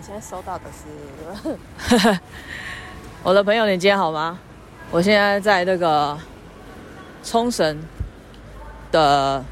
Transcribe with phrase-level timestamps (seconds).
[0.00, 2.18] 你现在收到的是？
[3.22, 4.38] 我的朋友，你今天好吗？
[4.90, 6.18] 我现在在那个
[7.22, 7.78] 冲绳
[8.90, 9.44] 的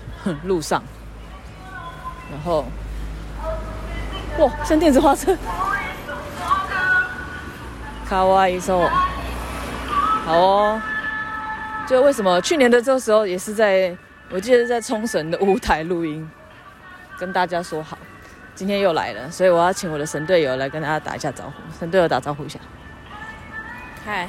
[0.45, 0.83] 路上，
[2.31, 2.65] 然后，
[4.39, 5.37] 哇，像电子花车，
[8.09, 8.89] 卡哇伊说，
[10.25, 10.80] 好哦。
[11.87, 13.95] 就为什么去年的这个时候也是在，
[14.30, 16.27] 我记得在冲绳的舞台录音，
[17.19, 17.99] 跟大家说好，
[18.59, 21.52] 今天又来了，所以我要请我的神队友来跟大家打一下招呼。
[21.79, 22.58] 神队友打招呼一下，
[24.04, 24.29] 嗨，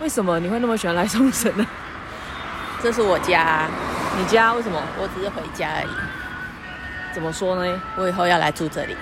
[0.00, 1.64] 为什么你会那么喜欢来冲绳呢？
[2.82, 3.68] 这是我家，
[4.18, 4.82] 你家为什么？
[4.98, 7.14] 我只是回家而已。
[7.14, 7.82] 怎么说呢？
[7.96, 8.96] 我以后要来住这里。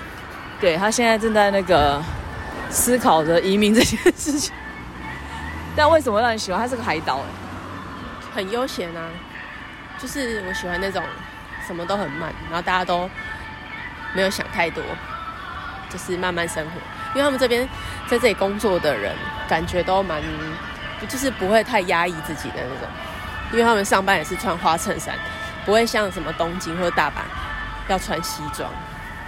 [0.61, 1.99] 对，他现在正在那个
[2.69, 4.53] 思考着移民这件事情。
[5.75, 6.61] 但为什么让你喜欢？
[6.61, 7.21] 它是个海岛，
[8.35, 9.09] 很悠闲啊。
[9.99, 11.03] 就是我喜欢那种
[11.67, 13.09] 什么都很慢，然后大家都
[14.15, 14.83] 没有想太多，
[15.91, 16.73] 就是慢慢生活。
[17.15, 17.69] 因为他们这边
[18.09, 19.15] 在这里工作的人，
[19.49, 20.23] 感觉都蛮，
[21.09, 22.89] 就是不会太压抑自己的那种。
[23.53, 25.15] 因为他们上班也是穿花衬衫，
[25.67, 27.23] 不会像什么东京或者大阪
[27.89, 28.71] 要穿西装。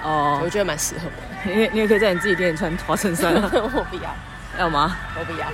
[0.02, 1.54] 哦，我觉得蛮适合我的。
[1.54, 3.50] 你你也可以在你自己店里穿花衬衫啊。
[3.52, 4.14] 我不要，
[4.58, 4.96] 要吗？
[5.18, 5.46] 我不要。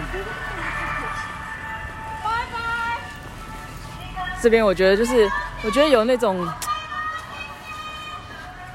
[4.40, 5.28] 这边我觉得就是，
[5.62, 6.48] 我觉得有那种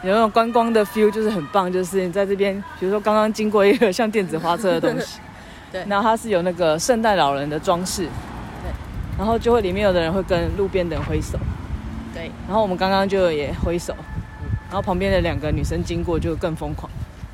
[0.05, 1.71] 有那种观光的 feel，就是很棒。
[1.71, 5.19] 就是你在这边，比如说刚刚经过一个像电子花车的东西，
[5.71, 8.71] 对，然后它是有那个圣诞老人的装饰，对，
[9.17, 11.37] 然后就会里面有的人会跟路边的人挥手，
[12.13, 13.95] 对，然后我们刚刚就也挥手，
[14.67, 16.89] 然后旁边的两个女生经过就更疯狂，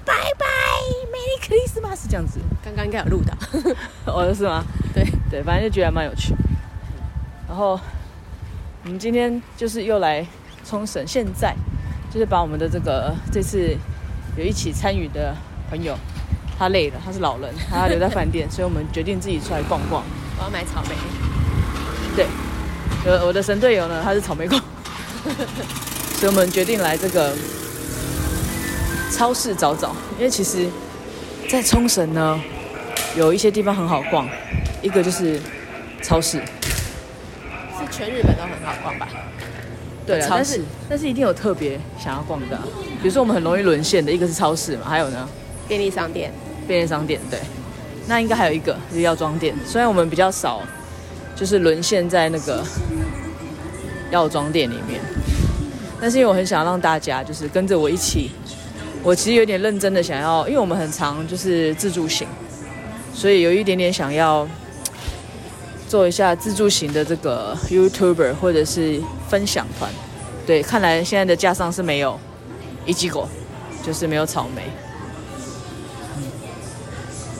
[0.05, 0.45] 拜拜
[1.11, 3.35] ，Merry Christmas 这样子，刚刚应该有录到，
[4.13, 4.63] 哦，是吗？
[4.93, 5.03] 对。
[5.29, 6.35] 对，反正就觉得蛮有趣，
[7.47, 7.79] 然后。
[8.83, 10.25] 我们今天就是又来
[10.65, 11.55] 冲绳，现在
[12.13, 13.75] 就是把我们的这个这次
[14.35, 15.33] 有一起参与的
[15.69, 15.97] 朋友，
[16.59, 20.03] 他累了，他是老人，他要留在饭店， 所以我们决定自己出来逛逛。
[20.37, 20.95] 我要买草莓。
[22.15, 22.25] 对，
[23.05, 24.59] 呃，我的神队友呢，他是草莓控，
[26.19, 27.33] 所以我们决定来这个
[29.13, 30.67] 超市找找，因为其实，
[31.49, 32.41] 在冲绳呢，
[33.15, 34.27] 有一些地方很好逛，
[34.81, 35.39] 一个就是
[36.01, 36.39] 超市。
[36.39, 39.07] 是全日本都很好逛吧？
[40.05, 42.63] 对啊，但是但是一定有特别想要逛的啊，
[43.01, 45.29] 比如说我们很容易沦陷的一个是超市嘛，还有呢，
[45.67, 46.31] 便利商店。
[46.67, 47.39] 便利商店对，
[48.07, 49.53] 那应该还有一个是药妆店。
[49.65, 50.61] 虽然我们比较少，
[51.35, 52.63] 就是沦陷在那个
[54.11, 55.01] 药妆店里面，
[55.99, 58.31] 但是因为我很想让大家就是跟着我一起，
[59.03, 62.27] 我其实有点认真的想要，因为我们很常就是自助行，
[63.13, 64.47] 所以有一点点想要。
[65.91, 69.91] 做一下自助型的这个 YouTuber 或者是分享团，
[70.47, 72.17] 对，看来现在的架上是没有
[72.85, 73.27] 一吉果，
[73.85, 74.61] 就是没有草莓。
[76.15, 76.23] 嗯，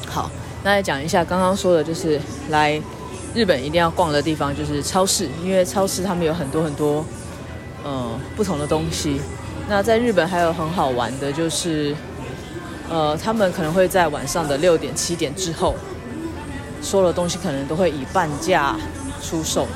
[0.06, 0.30] 好，
[0.66, 2.20] 那来讲一下刚刚说的，就是
[2.50, 2.78] 来
[3.34, 7.06] 日本一定要逛的地方就是超市，因为超市他们有很多很多
[7.86, 9.22] 呃不同的东西。
[9.70, 11.96] 那在日本还有很好玩的，就是
[12.90, 15.74] 呃他们可能会在晚上的六点七点之后。
[16.82, 18.76] 所有的东西可能都会以半价
[19.22, 19.68] 出售，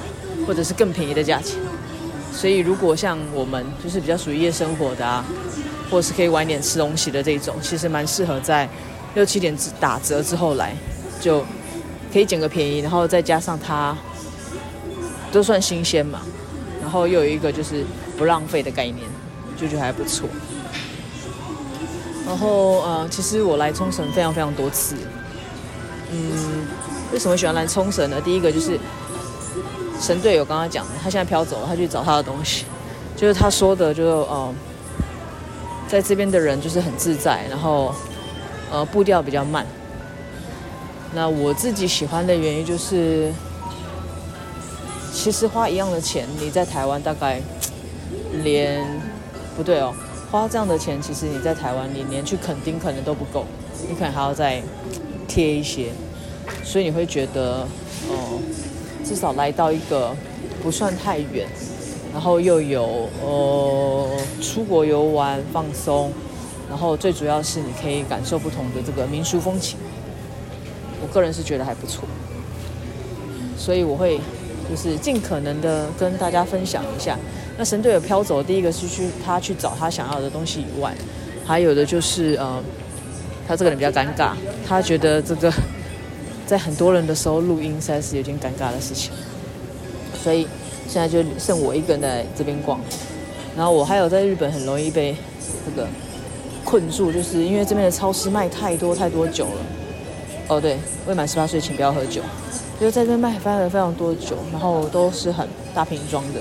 [0.46, 1.58] 或者是更便宜的价钱。
[2.34, 5.24] 所以，如果像我们就是比较属于夜生活的啊，
[5.90, 8.68] 或者是可以晚点吃东西的这种，其实蛮适合在
[9.14, 10.76] 六七点打折之后来，
[11.22, 11.46] 就
[12.12, 13.96] 可以捡个便宜，然后再加上它
[15.32, 16.22] 都算新鲜嘛，
[16.82, 17.86] 然后又有一个就是
[18.18, 18.98] 不浪费的概念，
[19.56, 20.28] 就觉得还不错。
[22.28, 24.96] 然后呃，其实我来冲绳非常非常多次，
[26.12, 26.68] 嗯。
[27.14, 28.20] 为什么喜欢来冲绳呢？
[28.20, 28.78] 第一个就是
[30.02, 32.66] 神队友刚刚讲的，他现在飘走了，他去找他的东西，
[33.16, 34.54] 就是他说的就，就呃，
[35.88, 37.94] 在这边的人就是很自在，然后
[38.72, 39.66] 呃步调比较慢。
[41.14, 43.32] 那我自己喜欢的原因就是，
[45.14, 47.40] 其实花一样的钱，你在台湾大概
[48.44, 48.84] 连
[49.56, 49.94] 不对哦，
[50.32, 53.46] 花这样的钱，其实你在台湾你连去垦丁可能都不够，
[53.88, 54.62] 你可能还要再
[55.28, 55.92] 贴一些。
[56.64, 57.68] 所以你会觉得，
[58.10, 58.40] 哦、呃，
[59.06, 60.16] 至少来到一个
[60.64, 61.48] 不算太远，
[62.12, 64.10] 然后又有呃
[64.42, 66.12] 出国游玩放松，
[66.70, 69.78] 然后最主要是你可以感受不同的这个民俗风情。
[71.02, 72.04] 我个人是觉得还不错，
[73.58, 74.20] 所以我会
[74.70, 77.18] 就是尽可能的跟大家分享一下。
[77.58, 80.94] 那神队友飘走，第一个是去他去找他想要的东西以外，
[81.46, 82.62] 还有的就是呃，
[83.48, 84.32] 他这个人比较尴尬，
[84.68, 85.54] 他觉得这个。
[86.46, 89.12] 在很多人的时候录音，实在是有点尴尬的事情，
[90.24, 90.48] 所以
[90.88, 92.80] 现在就剩我一个人在这边逛。
[93.58, 95.16] 然后我还有在日本很容易被
[95.66, 95.88] 这个
[96.64, 99.62] 困住，就是因为这边的超市卖太多太多酒了。
[100.48, 100.78] 哦，对，
[101.08, 102.22] 未满十八岁请不要喝酒。
[102.80, 106.40] 就在这边卖非常非常多酒，然后都是很大瓶装的。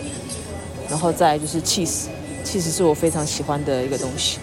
[0.90, 4.38] 然后再就是 cheese，cheese 是我非常喜欢的一个东西。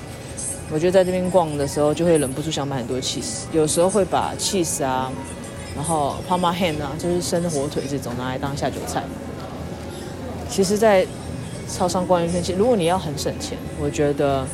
[0.72, 3.44] 我觉得在这边逛的时候，就会忍不住想买很多 cheese。
[3.52, 5.12] 有时候会把 cheese 啊，
[5.76, 9.04] 然后 Parma ham 啊，就是生火腿这种拿来当下酒菜。
[10.50, 11.08] 其实，在
[11.70, 14.46] 超商逛一圈，其实如果你要很省钱，我觉得，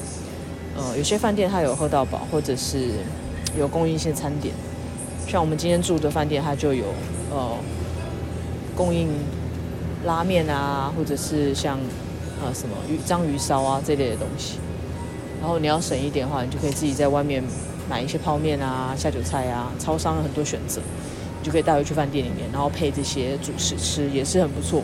[0.76, 2.92] 呃，有些饭店它有喝到饱，或者是
[3.58, 4.54] 有供应一些餐点。
[5.28, 6.86] 像我们今天住的饭店，它就有
[7.32, 7.58] 呃
[8.76, 9.10] 供应
[10.06, 11.80] 拉面啊，或者是像
[12.44, 14.60] 呃什么鱼章鱼烧啊这类的东西。
[15.42, 17.44] 然后你要省一点的话，你就可以自己在外面
[17.90, 19.72] 买一些泡面啊、下酒菜啊。
[19.80, 20.82] 超商有很多选择，
[21.40, 24.84] 你就可以带回去饭店里面，然后配这些主食吃，也是很不错。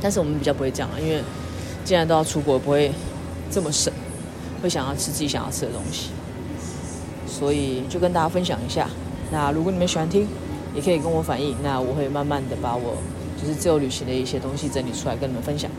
[0.00, 1.22] 但是我们比较不会这样，因为
[1.84, 2.90] 既然都要出国，不会
[3.50, 3.92] 这么省，
[4.62, 6.10] 会想要吃自己想要吃的东西。
[7.26, 8.88] 所以就跟大家分享一下。
[9.30, 10.26] 那如果你们喜欢听，
[10.74, 12.96] 也可以跟我反映，那我会慢慢的把我
[13.40, 15.70] 就是自由旅行的一些东西整理出来跟你们分享。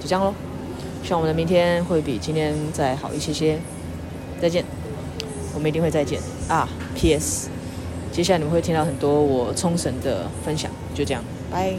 [0.00, 0.34] 就这样喽。
[1.04, 3.58] 希望我们的明天会比今天再好一些些。
[4.42, 4.62] 再见，
[5.56, 7.48] 我们一定会再见啊！P.S.
[8.12, 11.74] 接下来你们会听到很多我冲绳的分享，就这样，拜。